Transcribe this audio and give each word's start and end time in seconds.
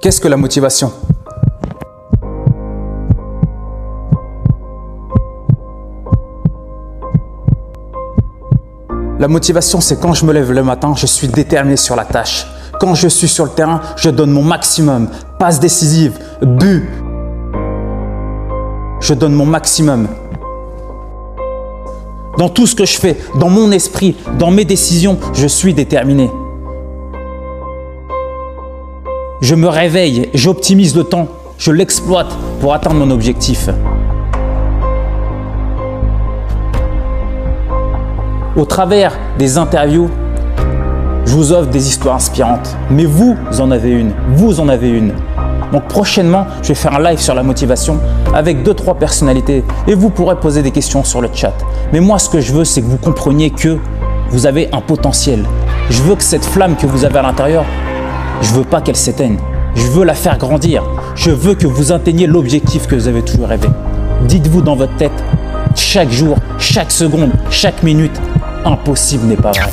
Qu'est-ce 0.00 0.18
que 0.18 0.28
la 0.28 0.38
motivation? 0.38 0.90
La 9.18 9.28
motivation, 9.28 9.82
c'est 9.82 10.00
quand 10.00 10.14
je 10.14 10.24
me 10.24 10.32
lève 10.32 10.52
le 10.52 10.62
matin, 10.62 10.94
je 10.96 11.04
suis 11.04 11.28
déterminé 11.28 11.76
sur 11.76 11.96
la 11.96 12.06
tâche. 12.06 12.46
Quand 12.80 12.94
je 12.94 13.08
suis 13.08 13.28
sur 13.28 13.44
le 13.44 13.50
terrain, 13.50 13.82
je 13.96 14.08
donne 14.08 14.30
mon 14.30 14.42
maximum. 14.42 15.10
Passe 15.38 15.60
décisive, 15.60 16.18
but. 16.40 16.88
Je 19.00 19.12
donne 19.12 19.34
mon 19.34 19.44
maximum. 19.44 20.08
Dans 22.38 22.48
tout 22.48 22.66
ce 22.66 22.74
que 22.74 22.86
je 22.86 22.98
fais, 22.98 23.18
dans 23.38 23.50
mon 23.50 23.70
esprit, 23.70 24.16
dans 24.38 24.50
mes 24.50 24.64
décisions, 24.64 25.18
je 25.34 25.46
suis 25.46 25.74
déterminé. 25.74 26.30
Je 29.42 29.54
me 29.54 29.68
réveille, 29.68 30.28
j'optimise 30.34 30.94
le 30.94 31.02
temps, 31.02 31.26
je 31.56 31.72
l'exploite 31.72 32.28
pour 32.60 32.74
atteindre 32.74 32.96
mon 32.96 33.10
objectif. 33.10 33.70
Au 38.54 38.66
travers 38.66 39.18
des 39.38 39.56
interviews, 39.56 40.10
je 41.24 41.32
vous 41.32 41.52
offre 41.52 41.70
des 41.70 41.88
histoires 41.88 42.16
inspirantes. 42.16 42.76
Mais 42.90 43.06
vous 43.06 43.34
en 43.60 43.70
avez 43.70 43.92
une, 43.92 44.12
vous 44.34 44.60
en 44.60 44.68
avez 44.68 44.90
une. 44.90 45.14
Donc 45.72 45.84
prochainement, 45.88 46.46
je 46.60 46.68
vais 46.68 46.74
faire 46.74 46.94
un 46.94 47.02
live 47.02 47.18
sur 47.18 47.34
la 47.34 47.42
motivation 47.42 47.98
avec 48.34 48.62
deux 48.62 48.74
trois 48.74 48.96
personnalités 48.96 49.64
et 49.86 49.94
vous 49.94 50.10
pourrez 50.10 50.38
poser 50.38 50.60
des 50.60 50.70
questions 50.70 51.02
sur 51.02 51.22
le 51.22 51.30
chat. 51.32 51.54
Mais 51.94 52.00
moi, 52.00 52.18
ce 52.18 52.28
que 52.28 52.42
je 52.42 52.52
veux, 52.52 52.66
c'est 52.66 52.82
que 52.82 52.86
vous 52.86 52.98
compreniez 52.98 53.48
que 53.48 53.78
vous 54.28 54.44
avez 54.44 54.68
un 54.74 54.82
potentiel. 54.82 55.46
Je 55.88 56.02
veux 56.02 56.14
que 56.16 56.22
cette 56.22 56.44
flamme 56.44 56.76
que 56.76 56.86
vous 56.86 57.06
avez 57.06 57.20
à 57.20 57.22
l'intérieur, 57.22 57.64
je 58.42 58.52
veux 58.54 58.64
pas 58.64 58.80
qu'elle 58.80 58.96
s'éteigne. 58.96 59.38
Je 59.74 59.86
veux 59.86 60.04
la 60.04 60.14
faire 60.14 60.38
grandir. 60.38 60.82
Je 61.14 61.30
veux 61.30 61.54
que 61.54 61.66
vous 61.66 61.92
atteigniez 61.92 62.26
l'objectif 62.26 62.86
que 62.86 62.94
vous 62.94 63.08
avez 63.08 63.22
toujours 63.22 63.48
rêvé. 63.48 63.68
Dites-vous 64.26 64.62
dans 64.62 64.76
votre 64.76 64.96
tête, 64.96 65.24
chaque 65.74 66.10
jour, 66.10 66.36
chaque 66.58 66.90
seconde, 66.90 67.32
chaque 67.50 67.82
minute, 67.82 68.20
impossible 68.64 69.26
n'est 69.26 69.36
pas 69.36 69.52
vrai. 69.52 69.70